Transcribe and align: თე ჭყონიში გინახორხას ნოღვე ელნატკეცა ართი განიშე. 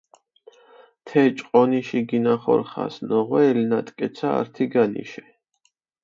თე 1.09 1.21
ჭყონიში 1.41 1.99
გინახორხას 2.09 2.95
ნოღვე 3.09 3.41
ელნატკეცა 3.49 4.29
ართი 4.39 4.65
განიშე. 4.73 5.25